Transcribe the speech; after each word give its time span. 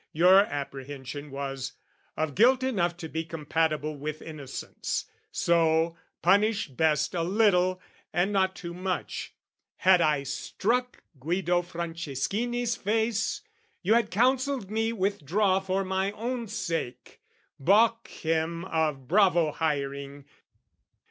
Your 0.13 0.39
apprehension 0.39 1.29
was 1.29 1.73
of 2.17 2.33
guilt 2.33 2.63
enough 2.63 2.97
To 2.97 3.07
be 3.07 3.23
compatible 3.23 3.95
with 3.95 4.23
innocence, 4.23 5.05
So, 5.31 5.95
punished 6.23 6.75
best 6.75 7.13
a 7.13 7.21
little 7.21 7.79
and 8.11 8.31
not 8.33 8.55
too 8.55 8.73
much. 8.73 9.35
Had 9.77 10.01
I 10.01 10.23
struck 10.23 11.03
Guido 11.19 11.61
Franceschini's 11.61 12.75
face, 12.75 13.43
You 13.83 13.93
had 13.93 14.09
counselled 14.09 14.71
me 14.71 14.91
withdraw 14.91 15.59
for 15.59 15.83
my 15.85 16.11
own 16.13 16.47
sake, 16.47 17.21
Baulk 17.59 18.07
him 18.07 18.65
of 18.65 19.07
bravo 19.07 19.51
hiring. 19.51 20.25